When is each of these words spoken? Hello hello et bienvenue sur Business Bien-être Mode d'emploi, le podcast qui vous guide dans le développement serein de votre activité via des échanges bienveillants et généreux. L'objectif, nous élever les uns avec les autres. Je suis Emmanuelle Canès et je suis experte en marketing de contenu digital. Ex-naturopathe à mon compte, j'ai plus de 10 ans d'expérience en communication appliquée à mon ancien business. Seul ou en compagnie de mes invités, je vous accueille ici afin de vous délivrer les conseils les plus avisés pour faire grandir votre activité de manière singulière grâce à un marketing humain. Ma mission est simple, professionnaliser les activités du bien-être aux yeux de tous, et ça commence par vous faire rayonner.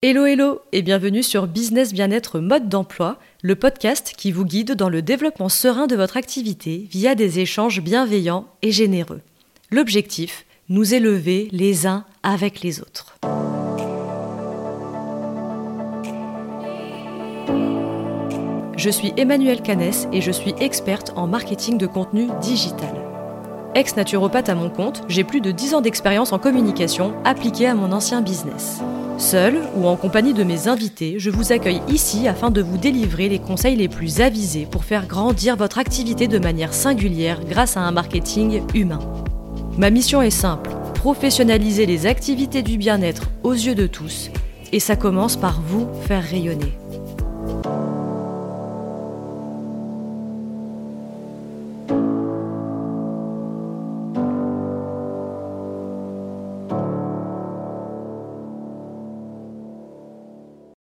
Hello 0.00 0.26
hello 0.26 0.60
et 0.70 0.82
bienvenue 0.82 1.24
sur 1.24 1.48
Business 1.48 1.92
Bien-être 1.92 2.38
Mode 2.38 2.68
d'emploi, 2.68 3.18
le 3.42 3.56
podcast 3.56 4.14
qui 4.16 4.30
vous 4.30 4.44
guide 4.44 4.76
dans 4.76 4.88
le 4.88 5.02
développement 5.02 5.48
serein 5.48 5.88
de 5.88 5.96
votre 5.96 6.16
activité 6.16 6.86
via 6.88 7.16
des 7.16 7.40
échanges 7.40 7.80
bienveillants 7.80 8.46
et 8.62 8.70
généreux. 8.70 9.22
L'objectif, 9.72 10.46
nous 10.68 10.94
élever 10.94 11.48
les 11.50 11.88
uns 11.88 12.04
avec 12.22 12.60
les 12.60 12.80
autres. 12.80 13.16
Je 18.76 18.90
suis 18.90 19.12
Emmanuelle 19.16 19.62
Canès 19.62 20.06
et 20.12 20.20
je 20.20 20.30
suis 20.30 20.54
experte 20.60 21.12
en 21.16 21.26
marketing 21.26 21.76
de 21.76 21.88
contenu 21.88 22.28
digital. 22.40 23.07
Ex-naturopathe 23.74 24.48
à 24.48 24.54
mon 24.54 24.70
compte, 24.70 25.02
j'ai 25.08 25.24
plus 25.24 25.40
de 25.40 25.50
10 25.50 25.74
ans 25.74 25.80
d'expérience 25.80 26.32
en 26.32 26.38
communication 26.38 27.12
appliquée 27.24 27.66
à 27.66 27.74
mon 27.74 27.92
ancien 27.92 28.22
business. 28.22 28.80
Seul 29.18 29.58
ou 29.76 29.86
en 29.86 29.96
compagnie 29.96 30.32
de 30.32 30.44
mes 30.44 30.68
invités, 30.68 31.16
je 31.18 31.30
vous 31.30 31.52
accueille 31.52 31.82
ici 31.88 32.28
afin 32.28 32.50
de 32.50 32.62
vous 32.62 32.78
délivrer 32.78 33.28
les 33.28 33.38
conseils 33.38 33.76
les 33.76 33.88
plus 33.88 34.20
avisés 34.20 34.66
pour 34.70 34.84
faire 34.84 35.06
grandir 35.06 35.56
votre 35.56 35.78
activité 35.78 36.28
de 36.28 36.38
manière 36.38 36.72
singulière 36.72 37.40
grâce 37.44 37.76
à 37.76 37.80
un 37.80 37.90
marketing 37.90 38.62
humain. 38.74 39.00
Ma 39.76 39.90
mission 39.90 40.22
est 40.22 40.30
simple, 40.30 40.70
professionnaliser 40.94 41.84
les 41.84 42.06
activités 42.06 42.62
du 42.62 42.78
bien-être 42.78 43.24
aux 43.42 43.52
yeux 43.52 43.74
de 43.74 43.86
tous, 43.86 44.30
et 44.72 44.80
ça 44.80 44.96
commence 44.96 45.36
par 45.36 45.60
vous 45.60 45.88
faire 46.06 46.22
rayonner. 46.22 46.78